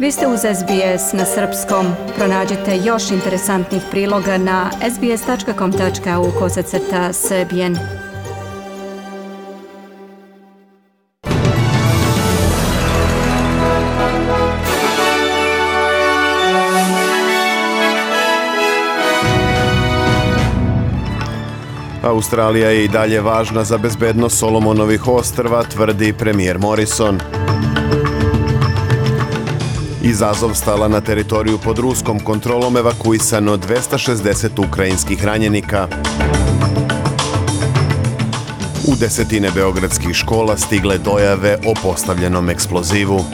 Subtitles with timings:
[0.00, 1.86] Vi ste uz SBS na srpskom.
[2.16, 7.76] Pronađite još interesantnih priloga na sbs.com.au kosacrta srbijen.
[22.02, 27.20] Australija je i dalje važna za bezbednost Solomonovih ostrva, tvrdi premijer Morrison.
[30.02, 35.88] Iz Azovstala na teritoriju pod ruskom kontrolom evakuisano 260 ukrajinskih ranjenika.
[38.88, 43.24] U desetine beogradskih škola stigle dojave o postavljenom eksplozivu.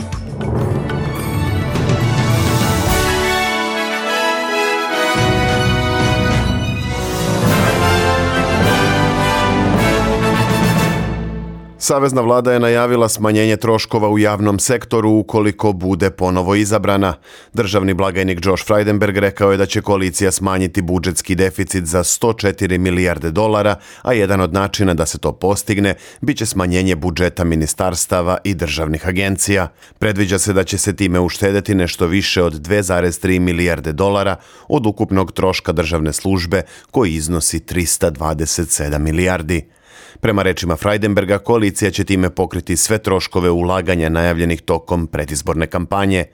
[11.87, 17.15] Savezna vlada je najavila smanjenje troškova u javnom sektoru ukoliko bude ponovo izabrana.
[17.53, 23.31] Državni blagajnik Josh Frydenberg rekao je da će koalicija smanjiti budžetski deficit za 104 milijarde
[23.31, 29.09] dolara, a jedan od načina da se to postigne biće smanjenje budžeta ministarstava i državnih
[29.09, 29.69] agencija.
[29.99, 34.37] Predviđa se da će se time uštedeti nešto više od 2,3 milijarde dolara
[34.69, 39.77] od ukupnog troška državne službe koji iznosi 327 milijardi.
[40.21, 46.25] Prema rečima Freidenberga, koalicija će time pokriti sve troškove ulaganja najavljenih tokom predizborne kampanje.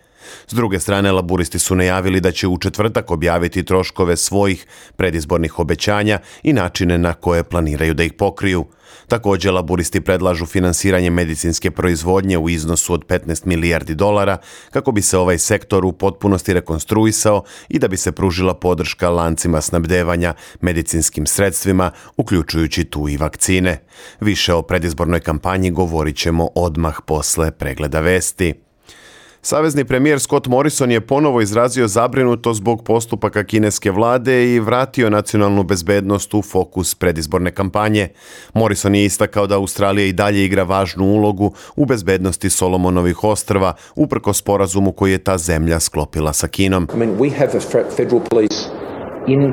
[0.47, 6.19] S druge strane, laburisti su najavili da će u četvrtak objaviti troškove svojih predizbornih obećanja
[6.43, 8.65] i načine na koje planiraju da ih pokriju.
[9.09, 14.39] Takođe, laburisti predlažu finansiranje medicinske proizvodnje u iznosu od 15 milijardi dolara
[14.71, 19.61] kako bi se ovaj sektor u potpunosti rekonstruisao i da bi se pružila podrška lancima
[19.61, 23.85] snabdevanja medicinskim sredstvima, uključujući tu i vakcine.
[24.21, 28.72] Više o predizbornoj kampanji govorit ćemo odmah posle pregleda vesti.
[29.45, 35.63] Savezni premijer Scott Morrison je ponovo izrazio zabrinuto zbog postupaka kineske vlade i vratio nacionalnu
[35.63, 38.09] bezbednost u fokus predizborne kampanje.
[38.55, 44.33] Morrison je istakao da Australija i dalje igra važnu ulogu u bezbednosti Solomonovih ostrva, uprko
[44.33, 46.89] sporazumu koji je ta zemlja sklopila sa Kinom.
[49.27, 49.53] I mean,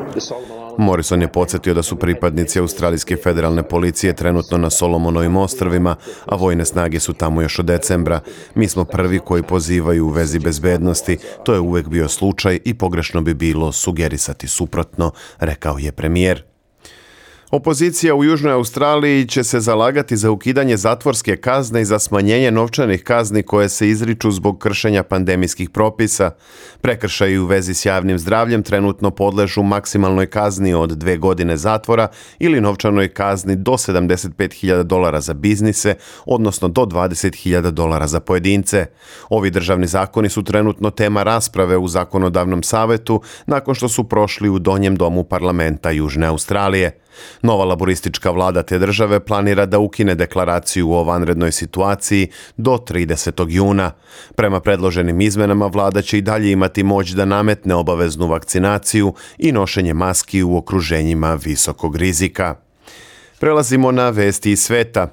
[0.79, 5.95] Morrison je podsjetio da su pripadnici Australijske federalne policije trenutno na Solomonovim ostrvima,
[6.25, 8.19] a vojne snage su tamo još od decembra.
[8.55, 13.21] Mi smo prvi koji pozivaju u vezi bezbednosti, to je uvek bio slučaj i pogrešno
[13.21, 16.43] bi bilo sugerisati suprotno, rekao je premijer.
[17.51, 23.03] Opozicija u Južnoj Australiji će se zalagati za ukidanje zatvorske kazne i za smanjenje novčanih
[23.03, 26.31] kazni koje se izriču zbog kršenja pandemijskih propisa.
[26.81, 32.07] Prekršaji u vezi s javnim zdravljem trenutno podležu maksimalnoj kazni od dve godine zatvora
[32.39, 35.95] ili novčanoj kazni do 75.000 dolara za biznise,
[36.25, 38.85] odnosno do 20.000 dolara za pojedince.
[39.29, 44.59] Ovi državni zakoni su trenutno tema rasprave u zakonodavnom savetu nakon što su prošli u
[44.59, 46.99] donjem domu parlamenta Južne Australije.
[47.41, 52.27] Nova laboristička vlada te države planira da ukine deklaraciju o vanrednoj situaciji
[52.57, 53.45] do 30.
[53.49, 53.91] juna.
[54.35, 59.93] Prema predloženim izmenama vlada će i dalje imati moć da nametne obaveznu vakcinaciju i nošenje
[59.93, 62.55] maski u okruženjima visokog rizika.
[63.39, 65.07] Prelazimo na vesti iz sveta.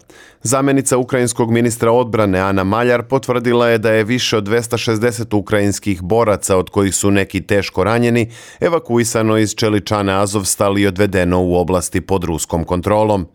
[0.46, 6.56] Zamenica ukrajinskog ministra odbrane Ana Maljar potvrdila je da je više od 260 ukrajinskih boraca,
[6.56, 8.30] od kojih su neki teško ranjeni,
[8.60, 13.26] evakuisano iz Čeličane Azovstal i odvedeno u oblasti pod ruskom kontrolom.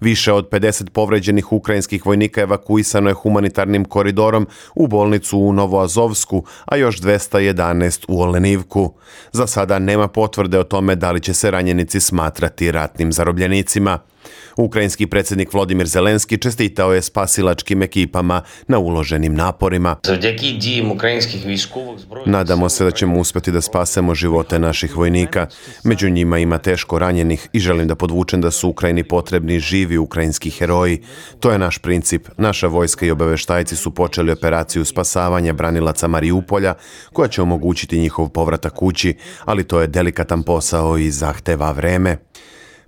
[0.00, 6.76] Više od 50 povređenih ukrajinskih vojnika evakuisano je humanitarnim koridorom u bolnicu u Novoazovsku, a
[6.76, 8.94] još 211 u Olenivku.
[9.32, 13.98] Za sada nema potvrde o tome da li će se ranjenici smatrati ratnim zarobljenicima.
[14.56, 19.96] Ukrajinski predsjednik Vladimir Zelenski čestitao je spasilačkim ekipama na uloženim naporima.
[22.26, 25.46] Nadamo se da ćemo uspeti da spasemo živote naših vojnika.
[25.84, 30.50] Među njima ima teško ranjenih i želim da podvučem da su Ukrajini potrebni živi ukrajinski
[30.50, 31.02] heroji.
[31.40, 32.28] To je naš princip.
[32.38, 36.74] Naša vojska i obaveštajci su počeli operaciju spasavanja branilaca Mariupolja
[37.12, 39.14] koja će omogućiti njihov povratak kući,
[39.44, 42.16] ali to je delikatan posao i zahteva vreme.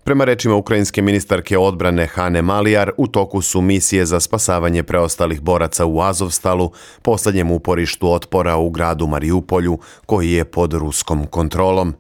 [0.09, 5.87] Prema rečima ukrajinske ministarke odbrane Hane Malijar, u toku su misije za spasavanje preostalih boraca
[5.87, 6.71] u Azovstalu,
[7.03, 11.95] poslednjem uporištu otpora u gradu Mariupolju, koji je pod ruskom kontrolom.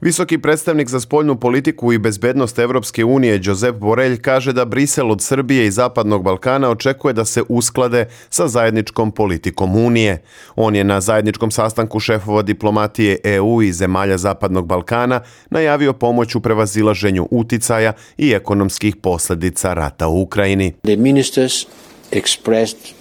[0.00, 5.22] Visoki predstavnik za spoljnu politiku i bezbednost Evropske unije Josep Borelj kaže da Brisel od
[5.22, 10.22] Srbije i Zapadnog Balkana očekuje da se usklade sa zajedničkom politikom Unije.
[10.56, 15.20] On je na zajedničkom sastanku šefova diplomatije EU i zemalja Zapadnog Balkana
[15.50, 20.72] najavio pomoć u prevazilaženju uticaja i ekonomskih posledica rata u Ukrajini.
[20.82, 21.66] The ministers
[22.12, 22.99] expressed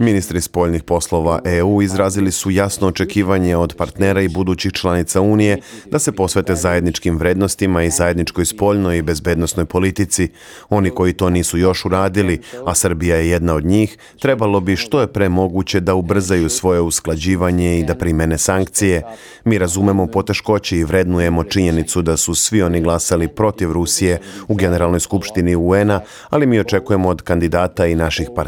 [0.00, 5.58] Ministri spoljnih poslova EU izrazili su jasno očekivanje od partnera i budućih članica Unije
[5.90, 10.28] da se posvete zajedničkim vrednostima i zajedničkoj spoljnoj i bezbednostnoj politici.
[10.68, 15.00] Oni koji to nisu još uradili, a Srbija je jedna od njih, trebalo bi što
[15.00, 19.02] je pre moguće da ubrzaju svoje usklađivanje i da primene sankcije.
[19.44, 24.18] Mi razumemo poteškoće i vrednujemo činjenicu da su svi oni glasali protiv Rusije
[24.48, 26.00] u Generalnoj skupštini UN-a,
[26.30, 28.45] ali mi očekujemo od kandidata i naših partnera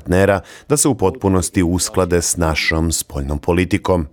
[0.68, 4.06] da se u potpunosti usklade s našom spoljnom politikom.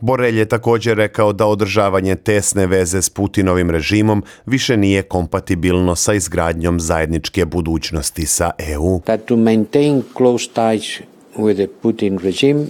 [0.00, 6.14] Borelj je također rekao da održavanje tesne veze s Putinovim režimom više nije kompatibilno sa
[6.14, 9.00] izgradnjom zajedničke budućnosti sa EU.
[9.00, 11.00] That to maintain close ties
[11.36, 12.66] with the Putin regime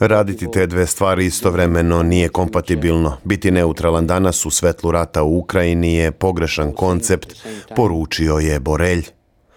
[0.00, 3.16] Raditi te dve stvari istovremeno nije kompatibilno.
[3.24, 7.34] Biti neutralan danas u svetlu rata u Ukrajini je pogrešan koncept,
[7.76, 9.04] poručio je Borelj.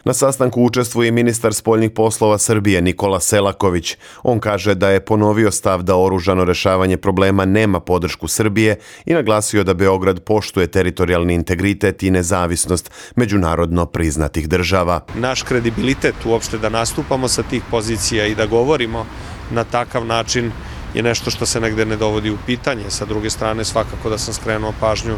[0.07, 3.97] Na sastanku učestvuje ministar spoljnih poslova Srbije Nikola Selaković.
[4.23, 8.75] On kaže da je ponovio stav da oružano rešavanje problema nema podršku Srbije
[9.05, 15.01] i naglasio da Beograd poštuje teritorijalni integritet i nezavisnost međunarodno priznatih država.
[15.15, 19.05] Naš kredibilitet uopšte da nastupamo sa tih pozicija i da govorimo
[19.51, 20.51] na takav način
[20.93, 22.89] je nešto što se negde ne dovodi u pitanje.
[22.89, 25.17] Sa druge strane, svakako da sam skrenuo pažnju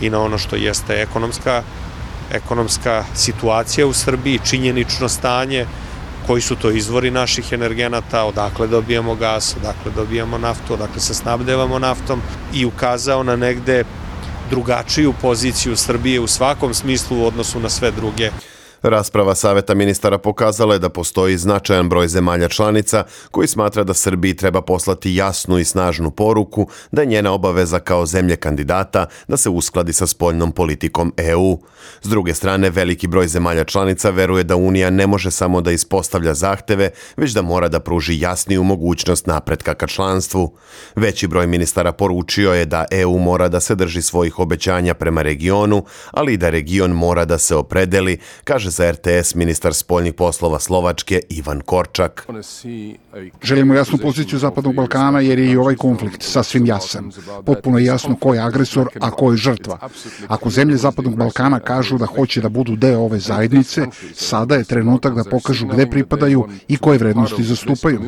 [0.00, 1.62] i na ono što jeste ekonomska
[2.30, 5.66] ekonomska situacija u Srbiji, činjenično stanje,
[6.26, 11.78] koji su to izvori naših energenata, odakle dobijamo gas, odakle dobijamo naftu, odakle se snabdevamo
[11.78, 12.22] naftom
[12.54, 13.84] i ukazao na negde
[14.50, 18.30] drugačiju poziciju Srbije u svakom smislu u odnosu na sve druge
[18.82, 24.36] Rasprava Saveta ministara pokazala je da postoji značajan broj zemalja članica koji smatra da Srbiji
[24.36, 29.50] treba poslati jasnu i snažnu poruku da je njena obaveza kao zemlje kandidata da se
[29.50, 31.58] uskladi sa spoljnom politikom EU.
[32.02, 36.34] S druge strane, veliki broj zemalja članica veruje da Unija ne može samo da ispostavlja
[36.34, 40.56] zahteve, već da mora da pruži jasniju mogućnost napretka ka članstvu.
[40.96, 45.84] Veći broj ministara poručio je da EU mora da se drži svojih obećanja prema regionu,
[46.10, 51.20] ali i da region mora da se opredeli, kaže za RTS ministar spoljnih poslova Slovačke
[51.28, 52.26] Ivan Korčak.
[53.42, 57.12] Želimo jasnu poziciju Zapadnog Balkana jer je i ovaj konflikt sasvim jasan.
[57.46, 59.78] Potpuno je jasno ko je agresor, a ko je žrtva.
[60.28, 65.14] Ako zemlje Zapadnog Balkana kažu da hoće da budu deo ove zajednice, sada je trenutak
[65.14, 68.00] da pokažu gde pripadaju i koje vrednosti zastupaju.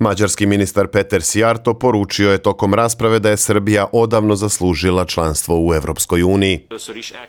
[0.00, 5.74] Mađarski ministar Peter Sijarto poručio je tokom rasprave da je Srbija odavno zaslužila članstvo u
[5.74, 6.60] Evropskoj uniji.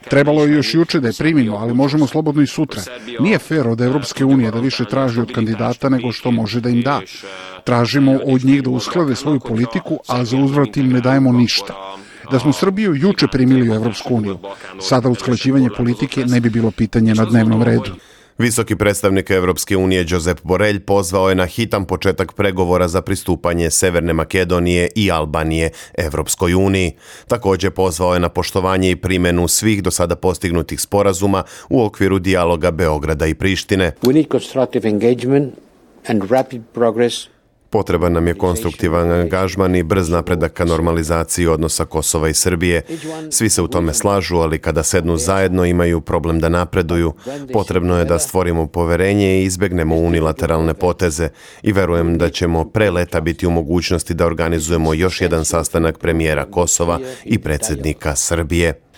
[0.09, 2.81] Trebalo je još juče da je primimo, ali možemo slobodno i sutra.
[3.19, 6.81] Nije fair od Evropske unije da više traži od kandidata nego što može da im
[6.81, 7.01] da.
[7.63, 11.97] Tražimo od njih da usklade svoju politiku, a za uzvrat im ne dajemo ništa.
[12.31, 14.37] Da smo Srbiju juče primili u Evropsku uniju,
[14.79, 17.91] sada usklađivanje politike ne bi bilo pitanje na dnevnom redu.
[18.41, 24.13] Visoki predstavnik Evropske unije Josep Borelj pozvao je na hitan početak pregovora za pristupanje Severne
[24.13, 26.91] Makedonije i Albanije Evropskoj uniji.
[27.27, 32.71] Takođe pozvao je na poštovanje i primenu svih do sada postignutih sporazuma u okviru dijaloga
[32.71, 33.91] Beograda i Prištine.
[34.01, 35.53] We need constructive engagement
[36.07, 37.27] and rapid progress
[37.71, 42.81] Potreban nam je konstruktivan angažman i brz napredak ka normalizaciji odnosa Kosova i Srbije.
[43.29, 47.13] Svi se u tome slažu, ali kada sednu zajedno imaju problem da napreduju.
[47.53, 51.29] Potrebno je da stvorimo poverenje i izbegnemo unilateralne poteze
[51.63, 56.45] i verujem da ćemo pre leta biti u mogućnosti da organizujemo još jedan sastanak premijera
[56.45, 58.90] Kosova i predsednika Srbije.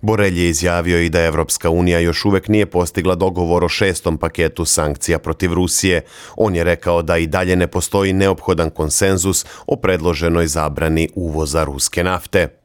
[0.00, 4.64] Borelj je izjavio i da Evropska unija još uvek nije postigla dogovor o šestom paketu
[4.64, 6.00] sankcija protiv Rusije.
[6.36, 12.04] On je rekao da i dalje ne postoji neophodan konsenzus o predloženoj zabrani uvoza ruske
[12.04, 12.57] nafte.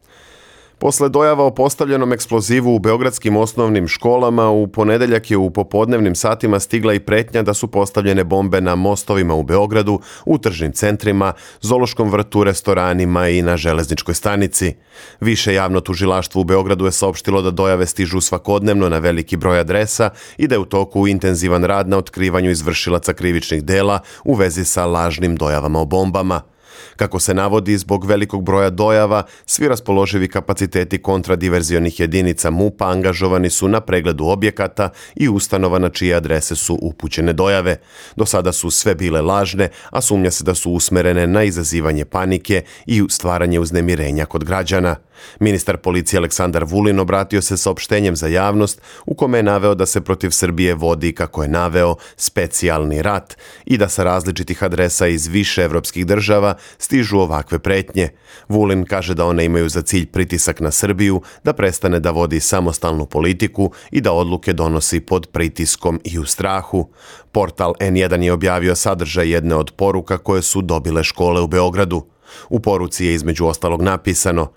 [0.84, 6.60] Posle dojava o postavljenom eksplozivu u beogradskim osnovnim školama, u ponedeljak je u popodnevnim satima
[6.60, 12.10] stigla i pretnja da su postavljene bombe na mostovima u Beogradu, u tržnim centrima, zološkom
[12.10, 14.75] vrtu, restoranima i na železničkoj stanici.
[15.20, 20.10] Više javno tužilaštvo u Beogradu je saopštilo da dojave stižu svakodnevno na veliki broj adresa
[20.38, 24.86] i da je u toku intenzivan rad na otkrivanju izvršilaca krivičnih dela u vezi sa
[24.86, 26.53] lažnim dojavama o bombama.
[26.96, 33.68] Kako se navodi, zbog velikog broja dojava, svi raspoloživi kapaciteti kontradiverzionih jedinica MUPA angažovani su
[33.68, 37.77] na pregledu objekata i ustanova na čije adrese su upućene dojave.
[38.15, 42.63] Do sada su sve bile lažne, a sumnja se da su usmerene na izazivanje panike
[42.86, 44.96] i stvaranje uznemirenja kod građana.
[45.39, 50.01] Ministar policije Aleksandar Vulin obratio se saopštenjem za javnost u kome je naveo da se
[50.01, 55.62] protiv Srbije vodi, kako je naveo, specijalni rat i da sa različitih adresa iz više
[55.62, 58.10] evropskih država stižu ovakve pretnje.
[58.50, 63.05] Vulin kaže da one imaju za cilj pritisak na Srbiju, da prestane da vodi samostalnu
[63.05, 66.89] politiku i da odluke donosi pod pritiskom i u strahu.
[67.32, 72.05] Portal N1 je objavio sadržaj jedne od poruka koje su dobile škole u Beogradu.
[72.50, 74.51] U poruci je između ostalog napisano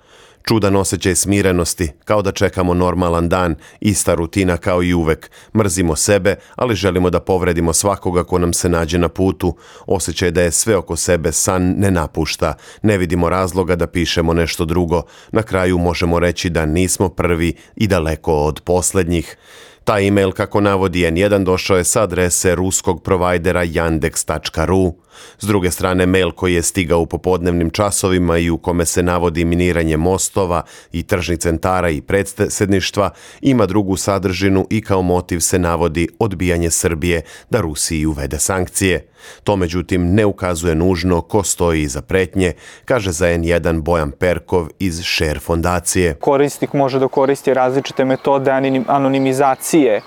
[0.48, 5.30] Čudan osjećaj smirenosti, kao da čekamo normalan dan, ista rutina kao i uvek.
[5.56, 9.56] Mrzimo sebe, ali želimo da povredimo svakoga ko nam se nađe na putu.
[9.86, 12.54] Osjećaj da je sve oko sebe san ne napušta.
[12.82, 15.02] Ne vidimo razloga da pišemo nešto drugo.
[15.32, 19.36] Na kraju možemo reći da nismo prvi i daleko od poslednjih.
[19.84, 25.05] Taj email, kako navodi N1, došao je sa adrese ruskog provajdera yandex.ru.
[25.38, 29.44] S druge strane, mail koji je stigao u popodnevnim časovima i u kome se navodi
[29.44, 36.08] miniranje mostova i tržnih centara i predsedništva, ima drugu sadržinu i kao motiv se navodi
[36.18, 39.08] odbijanje Srbije da Rusiji uvede sankcije.
[39.44, 42.52] To međutim ne ukazuje nužno ko stoji iza pretnje,
[42.84, 46.14] kaže za N1 Bojan Perkov iz Share fondacije.
[46.14, 48.50] Korisnik može da koristi različite metode
[48.86, 50.02] anonimizacije e,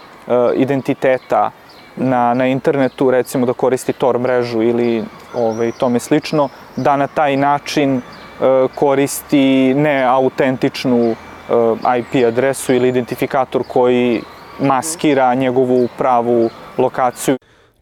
[0.55, 1.51] identiteta
[1.99, 5.03] na, na internetu, recimo da koristi Tor mrežu ili
[5.33, 8.01] ovaj, tome slično, da na taj način e,
[8.75, 11.15] koristi neautentičnu e,
[11.99, 14.21] IP adresu ili identifikator koji
[14.59, 17.37] maskira njegovu pravu lokaciju.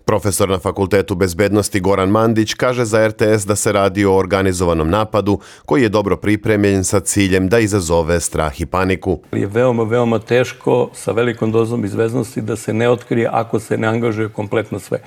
[0.07, 5.39] Profesor na Fakultetu bezbednosti Goran Mandić kaže za RTS da se radi o organizovanom napadu
[5.65, 9.19] koji je dobro pripremljen sa ciljem da izazove strah i paniku.
[9.31, 13.87] Je veoma, veoma teško sa velikom dozom izveznosti da se ne otkrije ako se ne
[13.87, 14.99] angažuje kompletno sve.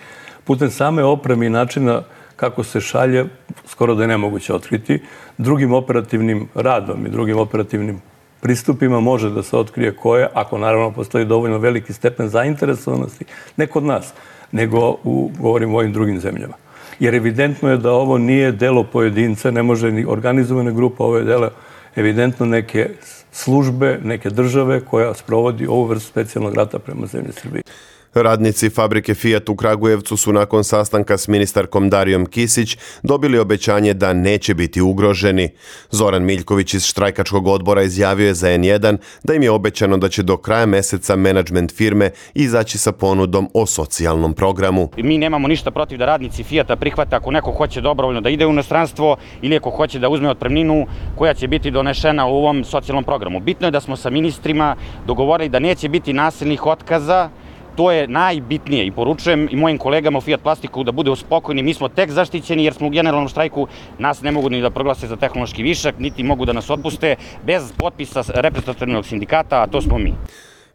[0.44, 2.02] Putem same opreme i načina
[2.36, 3.24] kako se šalje,
[3.66, 5.02] skoro da je nemoguće otkriti.
[5.38, 8.02] Drugim operativnim radom i drugim operativnim
[8.40, 13.24] pristupima može da se otkrije ko je, ako naravno postoji dovoljno veliki stepen zainteresovanosti,
[13.56, 14.12] ne kod nas,
[14.52, 16.54] nego u, govorim, u ovim drugim zemljama.
[17.00, 21.24] Jer evidentno je da ovo nije delo pojedinca, ne može ni organizovana grupa, ovo je
[21.24, 21.50] delo
[21.96, 22.90] evidentno neke
[23.32, 27.62] službe, neke države koja sprovodi ovu vrstu specijalnog rata prema zemlji Srbije.
[28.14, 34.12] Radnici fabrike Fiat u Kragujevcu su nakon sastanka s ministarkom Darijom Kisić dobili obećanje da
[34.12, 35.48] neće biti ugroženi.
[35.90, 40.22] Zoran Miljković iz štrajkačkog odbora izjavio je za N1 da im je obećano da će
[40.22, 44.88] do kraja meseca menadžment firme izaći sa ponudom o socijalnom programu.
[44.96, 48.50] Mi nemamo ništa protiv da radnici Fiata prihvate ako neko hoće dobrovoljno da ide u
[48.50, 50.86] inostranstvo ili ako hoće da uzme otpremninu
[51.16, 53.40] koja će biti donešena u ovom socijalnom programu.
[53.40, 54.76] Bitno je da smo sa ministrima
[55.06, 57.30] dogovorili da neće biti nasilnih otkaza
[57.80, 61.74] to je najbitnije i poručujem i mojim kolegama u Fiat Plastiku da bude spokojni, mi
[61.74, 63.66] smo tek zaštićeni jer smo u generalnom štrajku,
[63.98, 67.72] nas ne mogu ni da proglase za tehnološki višak, niti mogu da nas otpuste bez
[67.72, 70.12] potpisa reprezentativnog sindikata, a to smo mi.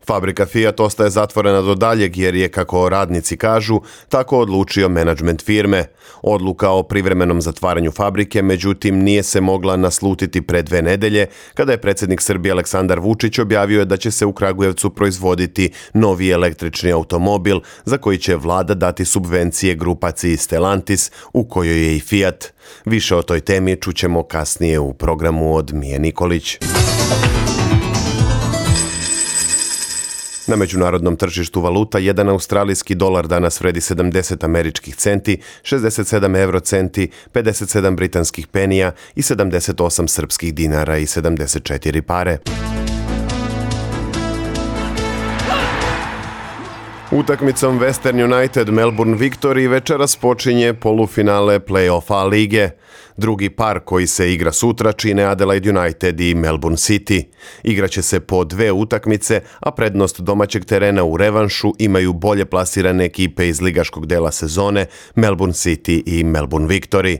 [0.07, 5.85] Fabrika Fiat ostaje zatvorena do daljeg jer je, kako radnici kažu, tako odlučio menadžment firme.
[6.21, 11.81] Odluka o privremenom zatvaranju fabrike, međutim, nije se mogla naslutiti pre dve nedelje, kada je
[11.81, 17.97] predsednik Srbije Aleksandar Vučić objavio da će se u Kragujevcu proizvoditi novi električni automobil za
[17.97, 22.45] koji će vlada dati subvencije grupaciji Stellantis, u kojoj je i Fiat.
[22.85, 26.57] Više o toj temi čućemo kasnije u programu od Mije Nikolić.
[30.47, 37.09] Na međunarodnom tržištu valuta jedan australijski dolar danas vredi 70 američkih centi, 67 euro centi,
[37.33, 42.37] 57 britanskih penija i 78 srpskih dinara i 74 pare.
[47.11, 52.69] Utakmicom Western United Melbourne Victory večeras počinje polufinale play-offa lige.
[53.17, 57.23] Drugi par koji se igra sutra čine Adelaide United i Melbourne City.
[57.63, 63.47] Igraće se po dve utakmice, a prednost domaćeg terena u revanšu imaju bolje plasirane ekipe
[63.47, 67.17] iz ligaškog dela sezone Melbourne City i Melbourne Victory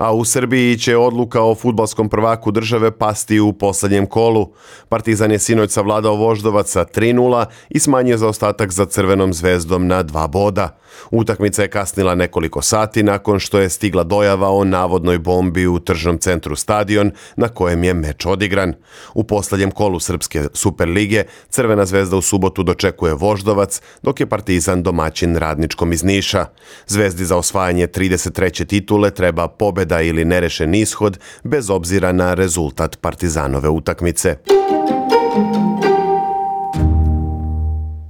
[0.00, 4.52] a u Srbiji će odluka o futbalskom prvaku države pasti u poslednjem kolu.
[4.88, 10.78] Partizan je sinoć savladao Voždovaca 3-0 i smanjio zaostatak za Crvenom zvezdom na dva boda.
[11.10, 16.18] Utakmica je kasnila nekoliko sati nakon što je stigla dojava o navodnoj bombi u tržnom
[16.18, 18.74] centru stadion na kojem je meč odigran.
[19.14, 25.36] U poslednjem kolu Srpske Superlige Crvena zvezda u subotu dočekuje Voždovac, dok je Partizan domaćin
[25.36, 26.46] radničkom iz Niša.
[26.86, 28.66] Zvezdi za osvajanje 33.
[28.66, 29.48] titule treba
[29.90, 34.36] pobeda ili nerešen ishod bez obzira na rezultat Partizanove utakmice.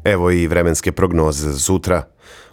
[0.04, 2.02] Evo i vremenske prognoze za sutra.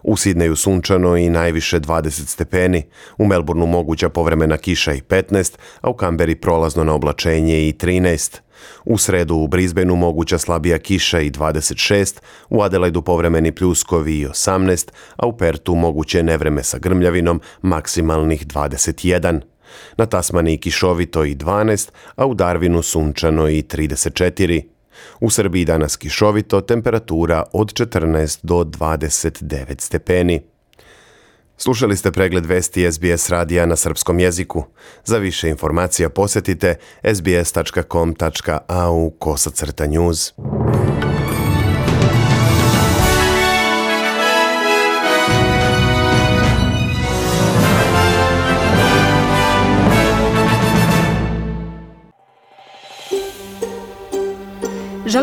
[0.04, 2.84] U Sidneju sunčano i najviše 20 stepeni,
[3.18, 8.47] u Melbourneu moguća povremena kiša i 15, a u Kamberi prolazno na oblačenje i 13.
[8.86, 12.20] U sredu u Brisbaneu moguća slabija kiša i 26,
[12.50, 19.40] u Adelaidu povremeni pljuskovi i 18, a u Pertu moguće nevreme sa grmljavinom maksimalnih 21.
[19.98, 24.62] Na Tasmaniji kišovito i 12, a u Darwinu sunčano i 34.
[25.20, 30.57] U Srbiji danas kišovito, temperatura od 14 do 29 stepeni.
[31.58, 34.64] Slušali ste pregled vesti SBS radija na srpskom jeziku.
[35.06, 36.76] Za više informacija posetite
[37.14, 40.34] sbs.com.au kosacrta news.